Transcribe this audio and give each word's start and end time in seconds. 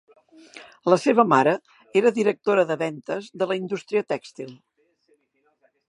La 0.93 0.97
seva 1.01 1.25
mare 1.33 1.53
era 2.01 2.13
directora 2.17 2.65
de 2.71 2.79
ventes 2.83 3.29
de 3.43 3.49
la 3.53 3.59
indústria 3.61 4.07
tèxtil. 4.15 4.53